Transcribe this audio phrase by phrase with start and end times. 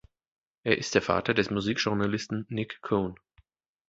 [0.63, 3.19] Er ist der Vater des Musikjournalisten Nik Cohn.